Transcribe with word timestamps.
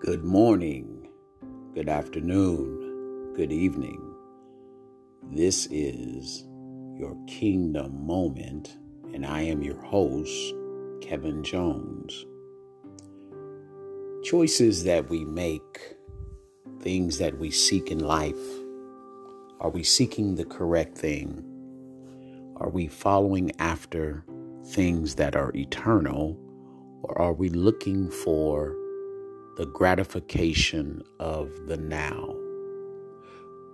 Good 0.00 0.24
morning, 0.24 1.08
good 1.74 1.90
afternoon, 1.90 3.34
good 3.36 3.52
evening. 3.52 4.00
This 5.30 5.66
is 5.70 6.46
your 6.96 7.14
kingdom 7.26 8.06
moment, 8.06 8.78
and 9.12 9.26
I 9.26 9.42
am 9.42 9.62
your 9.62 9.78
host, 9.82 10.54
Kevin 11.02 11.44
Jones. 11.44 12.24
Choices 14.24 14.84
that 14.84 15.10
we 15.10 15.26
make, 15.26 15.98
things 16.80 17.18
that 17.18 17.38
we 17.38 17.50
seek 17.50 17.90
in 17.90 17.98
life. 17.98 18.40
Are 19.60 19.68
we 19.68 19.82
seeking 19.82 20.34
the 20.34 20.46
correct 20.46 20.96
thing? 20.96 21.44
Are 22.56 22.70
we 22.70 22.86
following 22.86 23.52
after 23.58 24.24
things 24.64 25.16
that 25.16 25.36
are 25.36 25.54
eternal, 25.54 26.38
or 27.02 27.20
are 27.20 27.34
we 27.34 27.50
looking 27.50 28.10
for 28.10 28.79
the 29.56 29.66
gratification 29.66 31.02
of 31.18 31.66
the 31.66 31.76
now? 31.76 32.34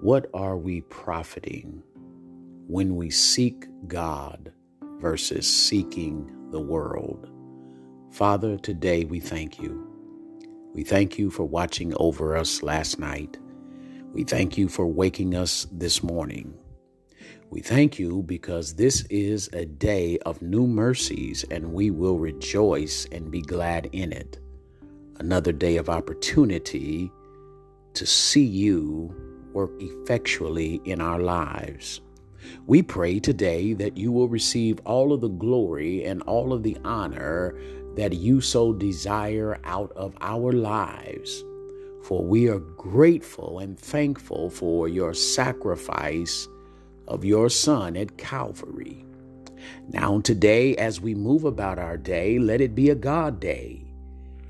What 0.01 0.29
are 0.35 0.57
we 0.57 0.80
profiting 0.83 1.83
when 2.66 2.97
we 2.97 3.11
seek 3.11 3.66
God 3.87 4.52
versus 5.01 5.47
seeking 5.47 6.51
the 6.51 6.61
world? 6.61 7.30
Father, 8.11 8.57
today 8.57 9.05
we 9.05 9.21
thank 9.21 9.59
you. 9.61 9.87
We 10.75 10.85
thank 10.85 11.19
you 11.19 11.30
for 11.30 11.45
watching 11.45 11.95
over 11.97 12.37
us 12.37 12.63
last 12.63 12.99
night. 12.99 13.38
We 14.13 14.24
thank 14.24 14.59
you 14.59 14.69
for 14.69 14.87
waking 14.87 15.35
us 15.35 15.66
this 15.71 16.02
morning. 16.02 16.55
We 17.51 17.61
thank 17.61 17.99
you 17.99 18.23
because 18.23 18.74
this 18.74 19.05
is 19.09 19.49
a 19.52 19.66
day 19.66 20.19
of 20.27 20.43
new 20.43 20.66
mercies 20.66 21.45
and 21.51 21.73
we 21.73 21.91
will 21.91 22.19
rejoice 22.19 23.07
and 23.13 23.30
be 23.30 23.43
glad 23.43 23.88
in 23.93 24.13
it. 24.13 24.38
Another 25.18 25.52
day 25.52 25.78
of 25.78 25.88
opportunity 25.88 27.10
to 27.95 28.04
see 28.04 28.45
you 28.45 29.14
work 29.54 29.70
effectually 29.80 30.80
in 30.84 31.00
our 31.00 31.18
lives. 31.18 32.02
We 32.66 32.82
pray 32.82 33.20
today 33.20 33.72
that 33.72 33.96
you 33.96 34.12
will 34.12 34.28
receive 34.28 34.78
all 34.84 35.14
of 35.14 35.22
the 35.22 35.28
glory 35.28 36.04
and 36.04 36.20
all 36.22 36.52
of 36.52 36.62
the 36.62 36.76
honor 36.84 37.59
that 37.96 38.12
you 38.12 38.42
so 38.42 38.74
desire 38.74 39.59
out 39.64 39.90
of 39.96 40.14
our 40.20 40.52
lives. 40.52 41.42
For 42.02 42.22
we 42.22 42.48
are 42.48 42.59
grateful 42.59 43.59
and 43.59 43.80
thankful 43.80 44.50
for 44.50 44.87
your 44.87 45.14
sacrifice 45.14 46.46
of 47.09 47.24
your 47.24 47.48
Son 47.48 47.96
at 47.96 48.18
Calvary. 48.18 49.02
Now, 49.88 50.20
today, 50.20 50.76
as 50.76 51.00
we 51.00 51.14
move 51.14 51.44
about 51.44 51.78
our 51.78 51.96
day, 51.96 52.38
let 52.38 52.60
it 52.60 52.74
be 52.74 52.90
a 52.90 52.94
God 52.94 53.40
day. 53.40 53.85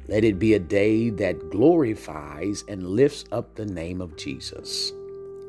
Let 0.08 0.22
it 0.22 0.38
be 0.38 0.54
a 0.54 0.60
day 0.60 1.10
that 1.10 1.50
glorifies 1.50 2.62
and 2.68 2.90
lifts 2.90 3.24
up 3.32 3.54
the 3.54 3.66
name 3.66 4.00
of 4.00 4.16
Jesus. 4.16 4.92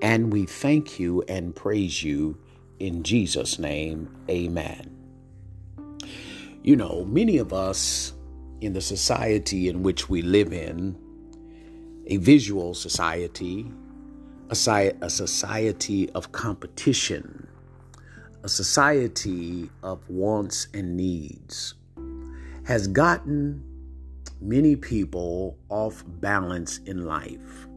And 0.01 0.33
we 0.33 0.45
thank 0.45 0.99
you 0.99 1.23
and 1.27 1.55
praise 1.55 2.03
you 2.03 2.37
in 2.79 3.03
Jesus' 3.03 3.59
name. 3.59 4.15
Amen. 4.29 4.95
You 6.63 6.75
know, 6.75 7.05
many 7.05 7.37
of 7.37 7.53
us 7.53 8.13
in 8.61 8.73
the 8.73 8.81
society 8.81 9.69
in 9.69 9.83
which 9.83 10.09
we 10.09 10.21
live 10.21 10.51
in, 10.51 10.97
a 12.07 12.17
visual 12.17 12.73
society, 12.73 13.71
a, 14.49 14.55
society 14.55 16.09
of 16.11 16.31
competition, 16.31 17.47
a 18.43 18.49
society 18.49 19.69
of 19.83 20.09
wants 20.09 20.67
and 20.73 20.95
needs, 20.95 21.75
has 22.63 22.87
gotten 22.87 23.63
many 24.41 24.75
people 24.75 25.57
off 25.69 26.03
balance 26.05 26.79
in 26.79 27.05
life. 27.05 27.67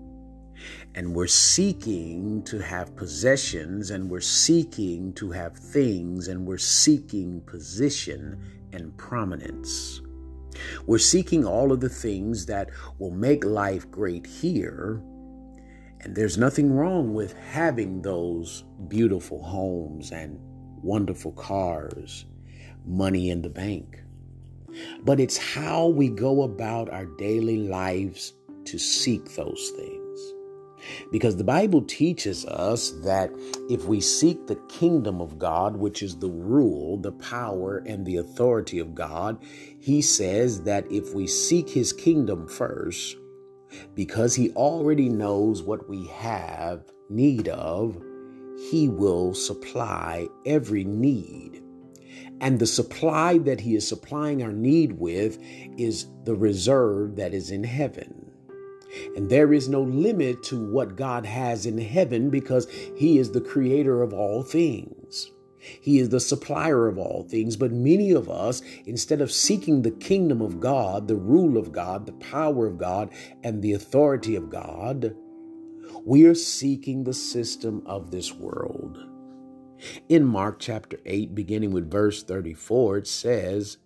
And 0.95 1.15
we're 1.15 1.27
seeking 1.27 2.43
to 2.45 2.59
have 2.59 2.97
possessions, 2.97 3.91
and 3.91 4.11
we're 4.11 4.21
seeking 4.21 5.13
to 5.15 5.31
have 5.31 5.57
things, 5.57 6.29
and 6.29 6.47
we're 6.47 6.59
seeking 6.59 7.41
position 7.43 8.39
and 8.73 8.97
prominence. 8.99 10.03
We're 10.87 10.99
seeking 10.99 11.47
all 11.47 11.73
of 11.73 11.81
the 11.81 11.89
things 11.89 12.47
that 12.47 12.71
will 12.99 13.13
make 13.13 13.45
life 13.45 13.91
great 13.91 14.27
here 14.27 15.03
and 16.03 16.15
there's 16.15 16.39
nothing 16.39 16.73
wrong 16.73 17.13
with 17.13 17.35
having 17.35 18.01
those 18.01 18.65
beautiful 18.89 19.43
homes 19.43 20.13
and 20.13 20.39
wonderful 20.83 21.33
cars, 21.33 22.25
money 22.87 23.29
in 23.29 23.43
the 23.43 23.51
bank. 23.51 24.03
But 25.05 25.21
it's 25.21 25.37
how 25.37 25.89
we 25.89 26.09
go 26.09 26.43
about 26.43 26.91
our 26.91 27.07
daily 27.07 27.59
lives 27.69 28.35
to 28.67 28.79
seek 28.79 29.35
those 29.35 29.73
things. 29.77 30.01
Because 31.13 31.37
the 31.37 31.45
Bible 31.45 31.83
teaches 31.83 32.47
us 32.47 32.91
that 33.03 33.31
if 33.69 33.85
we 33.85 34.01
seek 34.01 34.47
the 34.47 34.61
kingdom 34.69 35.21
of 35.21 35.39
God, 35.39 35.77
which 35.77 36.03
is 36.03 36.17
the 36.17 36.31
rule, 36.31 36.97
the 36.97 37.13
power, 37.13 37.83
and 37.87 38.05
the 38.05 38.17
authority 38.17 38.79
of 38.79 38.95
God, 38.95 39.39
he 39.79 40.01
says 40.01 40.63
that 40.63 40.91
if 40.91 41.15
we 41.15 41.27
seek 41.27 41.69
his 41.69 41.93
kingdom 41.93 42.49
first, 42.49 43.17
because 43.95 44.35
he 44.35 44.51
already 44.53 45.09
knows 45.09 45.63
what 45.63 45.89
we 45.89 46.07
have 46.07 46.85
need 47.09 47.49
of, 47.49 48.03
he 48.71 48.89
will 48.89 49.35
supply 49.35 50.29
every 50.45 50.85
need. 50.85 51.63
And 52.41 52.59
the 52.59 52.67
supply 52.67 53.39
that 53.39 53.61
he 53.61 53.75
is 53.75 53.87
supplying 53.87 54.43
our 54.43 54.53
need 54.53 54.93
with 54.99 55.39
is 55.77 56.07
the 56.25 56.35
reserve 56.35 57.17
that 57.17 57.35
is 57.35 57.51
in 57.51 57.65
heaven. 57.65 58.31
And 59.17 59.31
there 59.31 59.53
is 59.53 59.69
no 59.69 59.83
limit 59.83 60.43
to 60.45 60.73
what 60.73 60.97
God 60.97 61.25
has 61.27 61.67
in 61.67 61.79
heaven 61.79 62.31
because 62.31 62.69
he 62.97 63.19
is 63.19 63.31
the 63.31 63.41
creator 63.41 64.03
of 64.03 64.13
all 64.13 64.43
things. 64.43 65.31
He 65.59 65.99
is 65.99 66.09
the 66.09 66.21
supplier 66.21 66.89
of 66.89 66.99
all 66.99 67.23
things. 67.29 67.57
But 67.57 67.73
many 67.73 68.13
of 68.13 68.31
us, 68.31 68.63
instead 68.87 69.21
of 69.21 69.31
seeking 69.31 69.83
the 69.83 69.91
kingdom 69.91 70.41
of 70.41 70.59
God, 70.59 71.07
the 71.07 71.17
rule 71.17 71.59
of 71.59 71.71
God, 71.73 72.07
the 72.07 72.13
power 72.13 72.67
of 72.67 72.79
God, 72.79 73.11
and 73.45 73.63
the 73.63 73.75
authority 73.75 74.37
of 74.37 74.51
God, 74.51 75.15
we 76.05 76.25
are 76.25 76.35
seeking 76.35 77.05
the 77.05 77.15
system 77.15 77.83
of 77.85 78.11
this 78.11 78.33
world. 78.33 79.10
In 80.09 80.25
Mark 80.25 80.59
chapter 80.59 80.99
8, 81.07 81.35
beginning 81.35 81.71
with 81.73 81.91
verse 81.91 82.23
34, 82.23 82.99
it 82.99 83.07
says, 83.07 83.79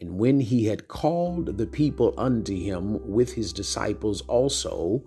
And 0.00 0.18
when 0.18 0.40
he 0.40 0.66
had 0.66 0.88
called 0.88 1.58
the 1.58 1.66
people 1.66 2.14
unto 2.16 2.54
him 2.54 3.10
with 3.10 3.32
his 3.34 3.52
disciples 3.52 4.22
also, 4.22 5.02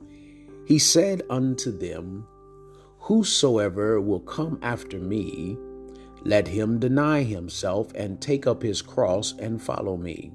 he 0.65 0.79
said 0.79 1.21
unto 1.29 1.71
them, 1.71 2.27
Whosoever 2.99 4.01
will 4.01 4.19
come 4.19 4.59
after 4.61 4.99
me, 4.99 5.57
let 6.23 6.49
him 6.49 6.79
deny 6.79 7.23
himself 7.23 7.93
and 7.95 8.19
take 8.19 8.45
up 8.45 8.61
his 8.61 8.81
cross 8.81 9.33
and 9.39 9.61
follow 9.61 9.95
me. 9.95 10.33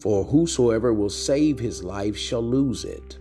For 0.00 0.24
whosoever 0.24 0.94
will 0.94 1.10
save 1.10 1.58
his 1.58 1.84
life 1.84 2.16
shall 2.16 2.42
lose 2.42 2.84
it. 2.84 3.18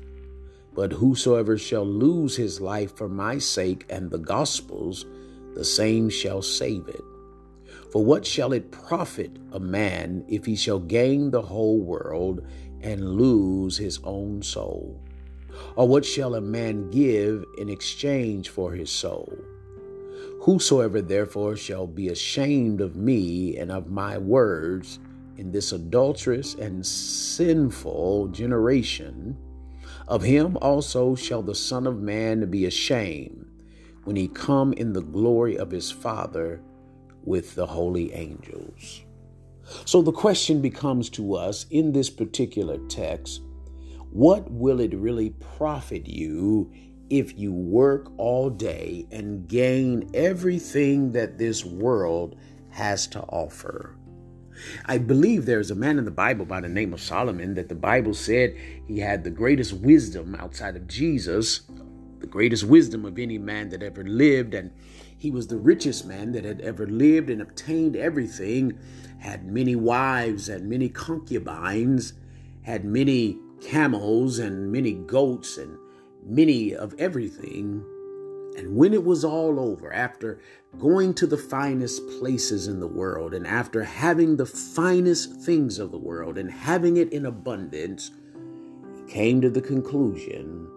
But 0.73 0.93
whosoever 0.93 1.57
shall 1.57 1.85
lose 1.85 2.35
his 2.35 2.61
life 2.61 2.95
for 2.95 3.09
my 3.09 3.37
sake 3.37 3.85
and 3.89 4.09
the 4.09 4.19
gospel's, 4.19 5.05
the 5.55 5.65
same 5.65 6.09
shall 6.09 6.41
save 6.41 6.87
it. 6.87 7.01
For 7.91 8.03
what 8.03 8.25
shall 8.25 8.51
it 8.51 8.71
profit 8.71 9.31
a 9.53 9.59
man 9.59 10.25
if 10.27 10.45
he 10.45 10.55
shall 10.55 10.79
gain 10.79 11.31
the 11.31 11.41
whole 11.41 11.79
world 11.79 12.45
and 12.81 13.15
lose 13.15 13.77
his 13.77 13.99
own 14.03 14.41
soul? 14.41 15.01
Or 15.77 15.87
what 15.87 16.03
shall 16.05 16.35
a 16.35 16.41
man 16.41 16.91
give 16.91 17.45
in 17.57 17.69
exchange 17.69 18.49
for 18.49 18.73
his 18.73 18.91
soul? 18.91 19.33
Whosoever 20.41 21.01
therefore 21.01 21.55
shall 21.55 21.87
be 21.87 22.09
ashamed 22.09 22.81
of 22.81 22.97
me 22.97 23.57
and 23.57 23.71
of 23.71 23.89
my 23.89 24.17
words 24.17 24.99
in 25.37 25.51
this 25.51 25.71
adulterous 25.71 26.53
and 26.55 26.85
sinful 26.85 28.27
generation, 28.27 29.37
of 30.07 30.21
him 30.21 30.57
also 30.61 31.15
shall 31.15 31.41
the 31.41 31.55
Son 31.55 31.87
of 31.87 32.01
Man 32.01 32.49
be 32.51 32.65
ashamed 32.65 33.44
when 34.05 34.15
he 34.15 34.27
come 34.27 34.73
in 34.73 34.93
the 34.93 35.01
glory 35.01 35.57
of 35.57 35.71
his 35.71 35.91
Father 35.91 36.61
with 37.23 37.55
the 37.55 37.65
holy 37.65 38.13
angels. 38.13 39.01
So 39.85 40.01
the 40.01 40.11
question 40.11 40.61
becomes 40.61 41.09
to 41.11 41.35
us 41.35 41.65
in 41.71 41.91
this 41.91 42.09
particular 42.09 42.77
text 42.87 43.41
what 44.11 44.49
will 44.49 44.79
it 44.79 44.93
really 44.93 45.31
profit 45.57 46.07
you 46.07 46.71
if 47.09 47.37
you 47.37 47.51
work 47.51 48.09
all 48.17 48.49
day 48.49 49.05
and 49.11 49.47
gain 49.47 50.09
everything 50.13 51.11
that 51.11 51.37
this 51.37 51.65
world 51.65 52.37
has 52.69 53.07
to 53.07 53.19
offer. 53.23 53.97
I 54.85 54.99
believe 54.99 55.45
there's 55.45 55.71
a 55.71 55.75
man 55.75 55.97
in 55.97 56.05
the 56.05 56.11
Bible 56.11 56.45
by 56.45 56.61
the 56.61 56.69
name 56.69 56.93
of 56.93 57.01
Solomon 57.01 57.55
that 57.55 57.67
the 57.67 57.75
Bible 57.75 58.13
said 58.13 58.55
he 58.87 58.99
had 58.99 59.23
the 59.23 59.29
greatest 59.29 59.73
wisdom 59.73 60.35
outside 60.35 60.75
of 60.77 60.87
Jesus, 60.87 61.61
the 62.25 62.31
greatest 62.31 62.63
wisdom 62.63 63.05
of 63.05 63.19
any 63.19 63.37
man 63.37 63.69
that 63.69 63.83
ever 63.83 64.03
lived, 64.03 64.55
and 64.55 64.71
he 65.15 65.29
was 65.29 65.45
the 65.45 65.57
richest 65.57 66.07
man 66.07 66.31
that 66.31 66.43
had 66.43 66.59
ever 66.61 66.87
lived 66.87 67.29
and 67.29 67.39
obtained 67.39 67.95
everything, 67.95 68.77
had 69.19 69.45
many 69.45 69.75
wives 69.75 70.49
and 70.49 70.67
many 70.67 70.89
concubines, 70.89 72.13
had 72.63 72.83
many 72.83 73.37
camels 73.61 74.39
and 74.39 74.71
many 74.71 74.93
goats 74.93 75.57
and 75.59 75.77
many 76.25 76.73
of 76.73 76.95
everything. 76.97 77.85
And 78.57 78.75
when 78.75 78.93
it 78.93 79.03
was 79.03 79.23
all 79.23 79.59
over, 79.59 79.93
after 79.93 80.39
going 80.79 81.13
to 81.15 81.27
the 81.27 81.37
finest 81.37 82.01
places 82.19 82.67
in 82.67 82.79
the 82.79 82.87
world 82.87 83.35
and 83.35 83.45
after 83.45 83.83
having 83.83 84.37
the 84.37 84.47
finest 84.47 85.41
things 85.41 85.77
of 85.77 85.91
the 85.91 85.99
world 85.99 86.39
and 86.39 86.49
having 86.49 86.97
it 86.97 87.13
in 87.13 87.27
abundance, 87.27 88.09
he 88.95 89.11
came 89.11 89.41
to 89.41 89.49
the 89.51 89.61
conclusion 89.61 90.71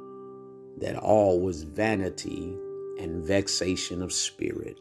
that 0.80 0.96
all 0.96 1.40
was 1.40 1.62
vanity 1.62 2.56
and 2.98 3.24
vexation 3.24 4.02
of 4.02 4.12
spirit. 4.12 4.78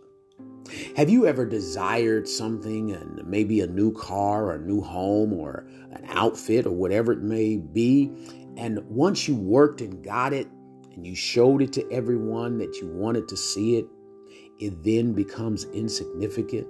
Have 0.96 1.10
you 1.10 1.26
ever 1.26 1.46
desired 1.46 2.28
something 2.28 2.92
and 2.92 3.26
maybe 3.26 3.62
a 3.62 3.68
new 3.68 3.94
car 3.94 4.48
or 4.48 4.56
a 4.56 4.60
new 4.60 4.82
home 4.82 5.32
or 5.34 5.66
an 5.92 6.06
outfit 6.10 6.66
or 6.66 6.72
whatever 6.72 7.14
it 7.14 7.22
may 7.22 7.58
be? 7.58 8.12
And 8.58 8.80
once 8.90 9.28
you 9.28 9.36
worked 9.36 9.82
and 9.82 10.04
got 10.04 10.34
it 10.34 10.48
and 10.94 11.06
you 11.06 11.16
showed 11.16 11.62
it 11.62 11.72
to 11.74 11.90
everyone 11.92 12.58
that 12.58 12.76
you 12.82 12.88
wanted 12.88 13.28
to 13.30 13.38
see 13.38 13.78
it, 13.78 13.86
it 14.60 14.84
then 14.84 15.14
becomes 15.14 15.66
insignificant. 15.66 16.68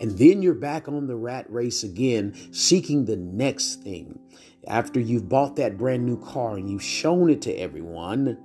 And 0.00 0.18
then 0.18 0.42
you're 0.42 0.54
back 0.54 0.88
on 0.88 1.06
the 1.06 1.16
rat 1.16 1.46
race 1.50 1.82
again, 1.82 2.34
seeking 2.52 3.04
the 3.04 3.16
next 3.16 3.82
thing. 3.82 4.18
After 4.66 5.00
you've 5.00 5.28
bought 5.28 5.56
that 5.56 5.76
brand 5.76 6.06
new 6.06 6.22
car 6.22 6.56
and 6.56 6.70
you've 6.70 6.82
shown 6.82 7.30
it 7.30 7.42
to 7.42 7.52
everyone, 7.52 8.38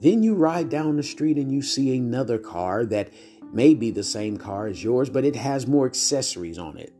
then 0.00 0.22
you 0.22 0.34
ride 0.34 0.68
down 0.68 0.96
the 0.96 1.02
street 1.02 1.36
and 1.36 1.50
you 1.50 1.62
see 1.62 1.96
another 1.96 2.38
car 2.38 2.86
that 2.86 3.12
may 3.52 3.74
be 3.74 3.90
the 3.90 4.04
same 4.04 4.36
car 4.36 4.66
as 4.66 4.84
yours, 4.84 5.10
but 5.10 5.24
it 5.24 5.34
has 5.34 5.66
more 5.66 5.86
accessories 5.86 6.58
on 6.58 6.76
it. 6.78 6.92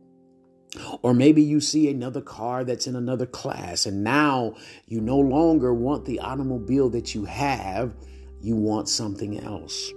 Or 1.01 1.13
maybe 1.13 1.41
you 1.41 1.61
see 1.61 1.89
another 1.89 2.21
car 2.21 2.63
that's 2.63 2.85
in 2.85 2.95
another 2.95 3.25
class, 3.25 3.85
and 3.85 4.03
now 4.03 4.55
you 4.85 5.01
no 5.01 5.17
longer 5.17 5.73
want 5.73 6.05
the 6.05 6.19
automobile 6.19 6.89
that 6.89 7.15
you 7.15 7.25
have, 7.25 7.95
you 8.41 8.55
want 8.55 8.89
something 8.89 9.39
else. 9.39 9.91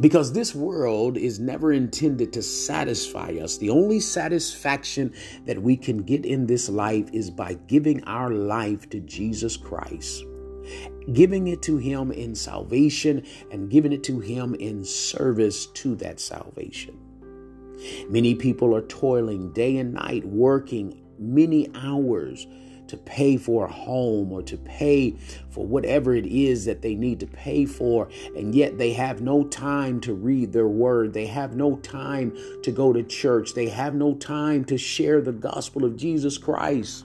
Because 0.00 0.32
this 0.32 0.54
world 0.54 1.16
is 1.16 1.38
never 1.38 1.72
intended 1.72 2.32
to 2.32 2.42
satisfy 2.42 3.38
us. 3.42 3.58
The 3.58 3.70
only 3.70 4.00
satisfaction 4.00 5.12
that 5.46 5.62
we 5.62 5.76
can 5.76 5.98
get 5.98 6.24
in 6.24 6.46
this 6.46 6.68
life 6.68 7.08
is 7.12 7.30
by 7.30 7.54
giving 7.54 8.04
our 8.04 8.30
life 8.30 8.88
to 8.90 9.00
Jesus 9.00 9.56
Christ 9.56 10.24
giving 11.12 11.48
it 11.48 11.62
to 11.62 11.78
Him 11.78 12.12
in 12.12 12.34
salvation 12.34 13.24
and 13.50 13.70
giving 13.70 13.92
it 13.92 14.04
to 14.04 14.20
Him 14.20 14.54
in 14.54 14.84
service 14.84 15.66
to 15.66 15.94
that 15.96 16.20
salvation. 16.20 16.98
Many 18.08 18.34
people 18.34 18.74
are 18.74 18.82
toiling 18.82 19.52
day 19.52 19.76
and 19.78 19.94
night, 19.94 20.24
working 20.24 21.00
many 21.18 21.68
hours 21.74 22.46
to 22.88 22.96
pay 22.96 23.36
for 23.36 23.66
a 23.66 23.72
home 23.72 24.32
or 24.32 24.42
to 24.42 24.56
pay 24.56 25.14
for 25.50 25.64
whatever 25.64 26.14
it 26.14 26.26
is 26.26 26.64
that 26.64 26.82
they 26.82 26.94
need 26.94 27.20
to 27.20 27.26
pay 27.26 27.64
for, 27.64 28.08
and 28.36 28.54
yet 28.54 28.78
they 28.78 28.92
have 28.92 29.20
no 29.20 29.44
time 29.44 30.00
to 30.00 30.14
read 30.14 30.52
their 30.52 30.68
word. 30.68 31.12
They 31.12 31.26
have 31.26 31.54
no 31.54 31.76
time 31.76 32.36
to 32.62 32.70
go 32.72 32.92
to 32.92 33.02
church. 33.02 33.54
They 33.54 33.68
have 33.68 33.94
no 33.94 34.14
time 34.14 34.64
to 34.66 34.78
share 34.78 35.20
the 35.20 35.32
gospel 35.32 35.84
of 35.84 35.96
Jesus 35.96 36.38
Christ. 36.38 37.04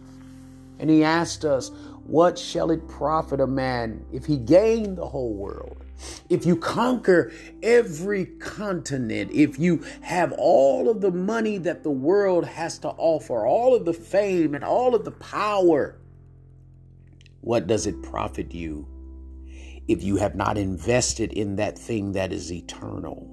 And 0.80 0.90
he 0.90 1.04
asked 1.04 1.46
us, 1.46 1.72
what 2.06 2.38
shall 2.38 2.72
it 2.72 2.88
profit 2.88 3.40
a 3.40 3.48
man 3.48 4.06
if 4.12 4.26
he 4.26 4.38
gain 4.38 4.96
the 4.96 5.08
whole 5.08 5.34
world? 5.34 5.83
If 6.30 6.46
you 6.46 6.56
conquer 6.56 7.32
every 7.62 8.26
continent, 8.26 9.32
if 9.32 9.60
you 9.60 9.84
have 10.02 10.34
all 10.38 10.90
of 10.90 11.02
the 11.02 11.12
money 11.12 11.58
that 11.60 11.84
the 11.84 11.92
world 11.92 12.46
has 12.46 12.78
to 12.80 12.90
offer, 12.90 13.46
all 13.46 13.76
of 13.76 13.86
the 13.86 13.94
fame 13.94 14.56
and 14.56 14.64
all 14.64 14.96
of 14.96 15.06
the 15.06 15.12
power, 15.12 16.00
what 17.42 17.68
does 17.68 17.88
it 17.88 18.02
profit 18.02 18.54
you 18.54 18.88
if 19.88 20.02
you 20.02 20.16
have 20.16 20.36
not 20.36 20.58
invested 20.58 21.34
in 21.34 21.58
that 21.58 21.78
thing 21.78 22.14
that 22.14 22.32
is 22.32 22.52
eternal? 22.52 23.30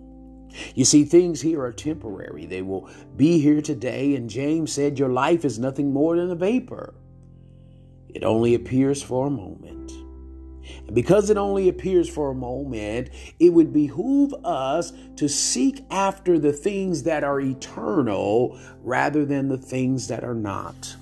You 0.75 0.85
see, 0.85 1.05
things 1.05 1.41
here 1.41 1.63
are 1.63 1.73
temporary. 1.73 2.47
They 2.47 2.63
will 2.63 2.91
be 3.17 3.41
here 3.41 3.63
today, 3.63 4.17
and 4.17 4.29
James 4.29 4.73
said, 4.73 4.99
Your 4.99 5.09
life 5.09 5.45
is 5.45 5.59
nothing 5.59 5.93
more 5.93 6.17
than 6.17 6.31
a 6.31 6.35
vapor. 6.35 6.95
It 8.09 8.25
only 8.25 8.55
appears 8.55 9.03
for 9.03 9.29
a 9.29 9.31
moment. 9.31 9.93
And 10.87 10.95
because 10.95 11.31
it 11.31 11.37
only 11.37 11.69
appears 11.69 12.09
for 12.09 12.31
a 12.31 12.35
moment, 12.35 13.11
it 13.39 13.51
would 13.51 13.73
behoove 13.73 14.35
us 14.45 14.93
to 15.17 15.29
seek 15.29 15.85
after 15.91 16.39
the 16.39 16.53
things 16.53 17.03
that 17.05 17.25
are 17.25 17.41
eternal 17.41 18.59
rather 18.83 19.25
than 19.25 19.49
the 19.49 19.59
things 19.59 20.09
that 20.09 20.25
are 20.25 20.35
not. 20.35 20.97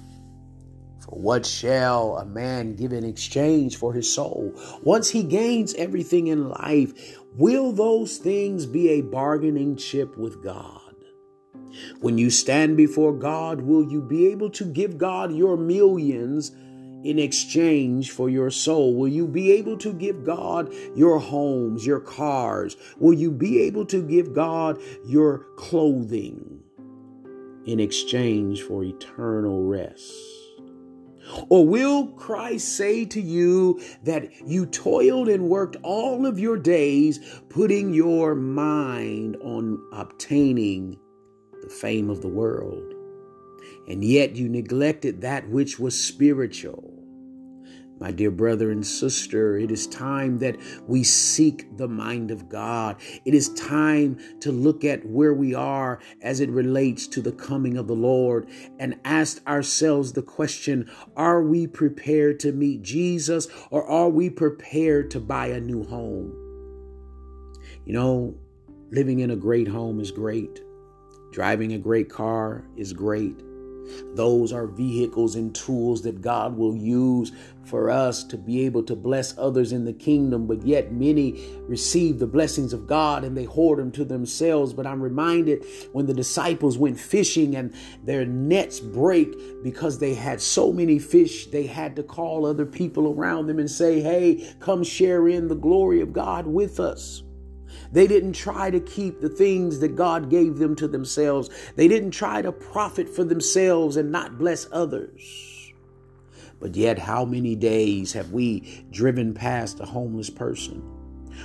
For 1.00 1.18
what 1.18 1.46
shall 1.46 2.18
a 2.18 2.26
man 2.26 2.76
give 2.76 2.92
in 2.92 3.04
exchange 3.04 3.76
for 3.76 3.94
his 3.94 4.12
soul? 4.12 4.52
Once 4.82 5.08
he 5.08 5.22
gains 5.22 5.74
everything 5.74 6.26
in 6.26 6.50
life, 6.50 7.18
will 7.36 7.72
those 7.72 8.18
things 8.18 8.66
be 8.66 8.90
a 8.90 9.00
bargaining 9.00 9.76
chip 9.76 10.18
with 10.18 10.42
God? 10.42 10.82
When 12.00 12.18
you 12.18 12.30
stand 12.30 12.76
before 12.76 13.12
God, 13.12 13.60
will 13.62 13.84
you 13.90 14.02
be 14.02 14.26
able 14.28 14.50
to 14.50 14.64
give 14.64 14.98
God 14.98 15.32
your 15.32 15.56
millions? 15.56 16.52
In 17.04 17.18
exchange 17.18 18.10
for 18.10 18.28
your 18.28 18.50
soul? 18.50 18.94
Will 18.94 19.08
you 19.08 19.26
be 19.26 19.52
able 19.52 19.76
to 19.78 19.92
give 19.92 20.24
God 20.24 20.72
your 20.94 21.18
homes, 21.18 21.86
your 21.86 22.00
cars? 22.00 22.76
Will 22.98 23.14
you 23.14 23.30
be 23.30 23.60
able 23.62 23.86
to 23.86 24.02
give 24.02 24.34
God 24.34 24.80
your 25.04 25.46
clothing 25.56 26.60
in 27.66 27.80
exchange 27.80 28.62
for 28.62 28.82
eternal 28.82 29.64
rest? 29.64 30.12
Or 31.50 31.66
will 31.66 32.06
Christ 32.08 32.76
say 32.76 33.04
to 33.06 33.20
you 33.20 33.80
that 34.04 34.30
you 34.46 34.64
toiled 34.66 35.28
and 35.28 35.50
worked 35.50 35.76
all 35.82 36.24
of 36.24 36.38
your 36.38 36.56
days 36.56 37.20
putting 37.50 37.92
your 37.92 38.34
mind 38.34 39.36
on 39.42 39.78
obtaining 39.92 40.98
the 41.62 41.68
fame 41.68 42.08
of 42.08 42.22
the 42.22 42.28
world? 42.28 42.94
And 43.88 44.05
yet 44.05 44.37
you 44.37 44.49
neglected 44.49 45.23
that 45.23 45.49
which 45.49 45.79
was 45.79 45.99
spiritual. 45.99 46.94
My 48.00 48.12
dear 48.12 48.31
brother 48.31 48.70
and 48.70 48.87
sister, 48.87 49.58
it 49.58 49.73
is 49.73 49.88
time 49.88 50.38
that 50.38 50.56
we 50.87 51.02
seek 51.02 51.76
the 51.76 51.88
mind 51.88 52.31
of 52.31 52.49
God. 52.49 52.96
It 53.25 53.35
is 53.35 53.52
time 53.55 54.20
to 54.40 54.52
look 54.52 54.85
at 54.85 55.05
where 55.05 55.35
we 55.35 55.52
are 55.52 55.99
as 56.23 56.38
it 56.38 56.50
relates 56.50 57.08
to 57.08 57.20
the 57.20 57.32
coming 57.32 57.76
of 57.76 57.88
the 57.88 57.96
Lord 57.96 58.49
and 58.78 59.00
ask 59.04 59.45
ourselves 59.49 60.12
the 60.12 60.23
question 60.23 60.88
Are 61.16 61.42
we 61.42 61.66
prepared 61.66 62.38
to 62.40 62.52
meet 62.52 62.83
Jesus 62.83 63.49
or 63.71 63.85
are 63.85 64.11
we 64.11 64.30
prepared 64.30 65.11
to 65.12 65.21
buy 65.21 65.49
a 65.49 65.61
new 65.61 65.83
home? 65.83 66.33
You 67.85 67.95
know, 67.95 68.35
living 68.92 69.21
in 69.21 69.33
a 69.33 69.37
great 69.37 69.66
home 69.66 69.99
is 69.99 70.12
great, 70.12 70.61
driving 71.33 71.73
a 71.73 71.78
great 71.78 72.09
car 72.09 72.64
is 72.76 72.92
great. 72.92 73.42
Those 74.14 74.52
are 74.52 74.66
vehicles 74.66 75.35
and 75.35 75.54
tools 75.54 76.02
that 76.02 76.21
God 76.21 76.57
will 76.57 76.76
use 76.76 77.33
for 77.64 77.90
us 77.90 78.25
to 78.25 78.38
be 78.38 78.64
able 78.64 78.83
to 78.85 78.97
bless 78.97 79.37
others 79.37 79.73
in 79.73 79.85
the 79.85 79.92
kingdom. 79.92 80.47
But 80.47 80.64
yet, 80.64 80.92
many 80.92 81.45
receive 81.62 82.18
the 82.18 82.26
blessings 82.26 82.73
of 82.73 82.87
God 82.87 83.25
and 83.25 83.37
they 83.37 83.45
hoard 83.45 83.78
them 83.78 83.92
to 83.92 84.04
themselves. 84.04 84.73
But 84.73 84.87
I'm 84.87 85.02
reminded 85.02 85.64
when 85.92 86.07
the 86.07 86.14
disciples 86.14 86.78
went 86.78 86.99
fishing 86.99 87.57
and 87.57 87.75
their 88.04 88.25
nets 88.25 88.80
break 88.80 89.62
because 89.62 89.99
they 89.99 90.14
had 90.14 90.40
so 90.40 90.73
many 90.73 90.99
fish, 90.99 91.47
they 91.47 91.66
had 91.66 91.95
to 91.97 92.02
call 92.02 92.47
other 92.47 92.66
people 92.66 93.12
around 93.12 93.47
them 93.47 93.59
and 93.59 93.71
say, 93.71 94.00
Hey, 94.00 94.54
come 94.61 94.83
share 94.83 95.28
in 95.28 95.49
the 95.49 95.54
glory 95.54 96.00
of 96.00 96.12
God 96.12 96.47
with 96.47 96.80
us. 96.80 97.23
They 97.92 98.06
didn't 98.06 98.34
try 98.34 98.70
to 98.70 98.80
keep 98.80 99.20
the 99.20 99.28
things 99.28 99.80
that 99.80 99.96
God 99.96 100.30
gave 100.30 100.58
them 100.58 100.75
to 100.76 100.88
themselves. 100.88 101.50
They 101.76 101.88
didn't 101.88 102.10
try 102.12 102.42
to 102.42 102.52
profit 102.52 103.08
for 103.08 103.25
themselves 103.25 103.96
and 103.96 104.12
not 104.12 104.38
bless 104.38 104.66
others. 104.72 105.72
But 106.60 106.75
yet, 106.75 106.98
how 106.98 107.25
many 107.25 107.54
days 107.54 108.12
have 108.12 108.32
we 108.32 108.84
driven 108.90 109.32
past 109.32 109.80
a 109.80 109.87
homeless 109.87 110.28
person 110.30 110.82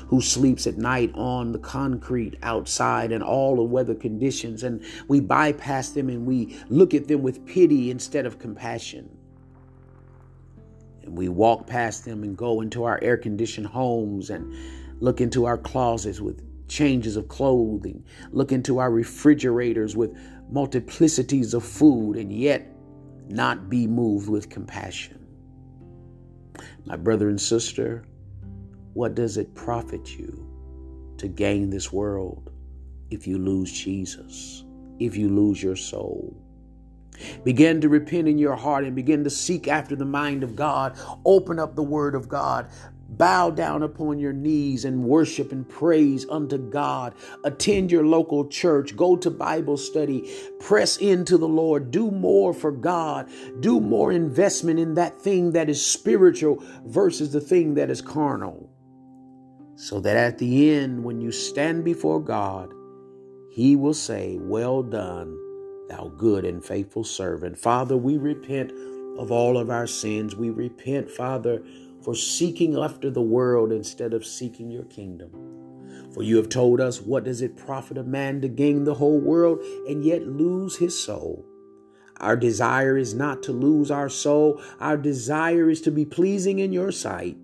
who 0.08 0.22
sleeps 0.22 0.65
at 0.65 0.77
night 0.77 1.12
on 1.13 1.51
the 1.51 1.60
concrete 1.60 2.36
outside 2.42 3.12
in 3.12 3.22
all 3.22 3.56
the 3.56 3.63
weather 3.63 3.94
conditions, 3.94 4.63
and 4.63 4.84
we 5.08 5.20
bypass 5.20 5.89
them 5.89 6.10
and 6.10 6.25
we 6.25 6.58
look 6.70 6.96
at 6.96 7.08
them 7.08 7.22
with 7.22 7.46
pity 7.46 7.92
instead 7.92 8.25
of 8.25 8.39
compassion? 8.39 9.18
And 11.03 11.15
we 11.15 11.30
walk 11.30 11.68
past 11.68 12.06
them 12.06 12.24
and 12.24 12.36
go 12.36 12.62
into 12.62 12.86
our 12.86 13.00
air 13.03 13.18
conditioned 13.18 13.68
homes 13.68 14.32
and 14.32 14.51
look 15.00 15.22
into 15.22 15.46
our 15.46 15.58
closets 15.58 16.20
with 16.20 16.68
changes 16.68 17.16
of 17.16 17.28
clothing, 17.28 18.04
look 18.32 18.52
into 18.52 18.80
our 18.80 18.92
refrigerators 18.92 19.96
with 19.96 20.16
multiplicities 20.52 21.54
of 21.54 21.64
food, 21.64 22.18
and 22.18 22.32
yet 22.32 22.68
not 23.28 23.70
be 23.70 23.88
moved 23.88 24.30
with 24.30 24.50
compassion. 24.50 25.26
My 26.86 26.96
brother 26.96 27.30
and 27.30 27.40
sister, 27.40 28.06
what 28.94 29.16
does 29.16 29.38
it 29.38 29.56
profit 29.56 30.18
you 30.18 30.48
to 31.18 31.28
gain 31.28 31.70
this 31.70 31.92
world 31.92 32.52
if 33.10 33.26
you 33.28 33.38
lose 33.38 33.72
Jesus, 33.72 34.64
if 35.00 35.16
you 35.16 35.30
lose 35.30 35.62
your 35.62 35.76
soul? 35.76 36.36
Begin 37.44 37.80
to 37.82 37.90
repent 37.90 38.28
in 38.28 38.38
your 38.38 38.56
heart 38.56 38.84
and 38.84 38.96
begin 38.96 39.24
to 39.24 39.30
seek 39.30 39.68
after 39.68 39.96
the 39.96 40.06
mind 40.06 40.44
of 40.44 40.56
God. 40.56 40.98
Open 41.26 41.60
up 41.60 41.76
the 41.76 41.84
word 41.84 42.16
of 42.16 42.28
God. 42.28 42.68
Bow 43.17 43.50
down 43.50 43.84
upon 43.84 44.20
your 44.20 44.34
knees 44.34 44.86
and 44.86 45.03
worship 45.03 45.51
and 45.51 45.67
praise 45.67 46.25
unto 46.29 46.58
God. 46.58 47.13
Attend 47.43 47.91
your 47.91 48.05
local 48.05 48.48
church. 48.48 48.96
Go 48.96 49.15
to 49.17 49.29
Bible 49.29 49.77
study. 49.77 50.32
Press 50.60 50.98
into 50.98 51.38
the 51.38 51.48
Lord. 51.48 51.91
Do 51.91 52.10
more 52.12 52.53
for 52.53 52.72
God. 52.72 53.29
Do 53.60 53.79
more 53.79 54.12
investment 54.12 54.79
in 54.79 54.96
that 54.96 55.20
thing 55.20 55.51
that 55.51 55.70
is 55.70 55.86
spiritual 55.86 56.63
versus 56.86 57.32
the 57.32 57.41
thing 57.41 57.75
that 57.75 57.89
is 57.89 58.01
carnal. 58.01 58.70
So 59.75 60.00
that 60.00 60.15
at 60.15 60.38
the 60.38 60.72
end, 60.72 61.03
when 61.03 61.22
you 61.22 61.32
stand 61.32 61.84
before 61.84 62.22
God, 62.22 62.72
He 63.51 63.75
will 63.75 63.93
say, 63.93 64.38
Well 64.39 64.84
done, 64.84 65.38
thou 65.89 66.12
good 66.17 66.46
and 66.46 66.63
faithful 66.63 67.03
servant. 67.03 67.58
Father, 67.58 67.98
we 67.98 68.17
repent 68.17 68.72
of 69.17 69.32
all 69.32 69.58
of 69.58 69.70
our 69.70 69.88
sins. 69.88 70.36
We 70.36 70.50
repent, 70.50 71.10
Father, 71.10 71.62
for 72.04 72.14
seeking 72.14 72.76
after 72.76 73.10
the 73.10 73.22
world 73.22 73.72
instead 73.72 74.14
of 74.14 74.26
seeking 74.26 74.70
your 74.70 74.84
kingdom. 74.86 75.32
For 76.14 76.22
you 76.22 76.38
have 76.38 76.50
told 76.50 76.80
us, 76.80 77.02
What 77.02 77.24
does 77.24 77.42
it 77.42 77.58
profit 77.58 77.98
a 77.98 78.04
man 78.04 78.42
to 78.42 78.48
gain 78.48 78.84
the 78.84 78.96
whole 78.96 79.20
world 79.20 79.60
and 79.88 80.04
yet 80.04 80.28
lose 80.28 80.78
his 80.78 81.02
soul? 81.02 81.46
Our 82.20 82.36
desire 82.36 82.98
is 82.98 83.14
not 83.14 83.42
to 83.44 83.52
lose 83.52 83.90
our 83.90 84.10
soul, 84.10 84.62
our 84.80 84.98
desire 84.98 85.70
is 85.70 85.82
to 85.82 85.92
be 85.92 86.06
pleasing 86.06 86.60
in 86.60 86.72
your 86.72 86.92
sight. 86.92 87.38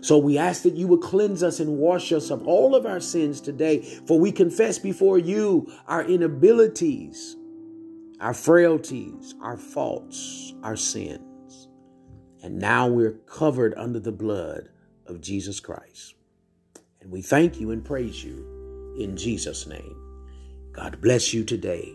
So 0.00 0.18
we 0.18 0.38
ask 0.38 0.62
that 0.62 0.76
you 0.76 0.86
would 0.88 1.00
cleanse 1.00 1.42
us 1.42 1.60
and 1.60 1.78
wash 1.78 2.12
us 2.12 2.30
of 2.30 2.46
all 2.46 2.74
of 2.74 2.86
our 2.86 3.00
sins 3.00 3.40
today, 3.40 3.82
for 4.06 4.18
we 4.18 4.30
confess 4.30 4.78
before 4.78 5.18
you 5.18 5.72
our 5.86 6.04
inabilities, 6.04 7.36
our 8.20 8.34
frailties, 8.34 9.34
our 9.40 9.56
faults, 9.56 10.54
our 10.62 10.76
sins. 10.76 11.27
And 12.42 12.58
now 12.58 12.86
we're 12.86 13.18
covered 13.26 13.74
under 13.76 13.98
the 13.98 14.12
blood 14.12 14.68
of 15.06 15.20
Jesus 15.20 15.60
Christ. 15.60 16.14
And 17.00 17.10
we 17.10 17.22
thank 17.22 17.60
you 17.60 17.70
and 17.70 17.84
praise 17.84 18.22
you 18.22 18.96
in 18.98 19.16
Jesus' 19.16 19.66
name. 19.66 19.96
God 20.72 21.00
bless 21.00 21.32
you 21.34 21.44
today. 21.44 21.92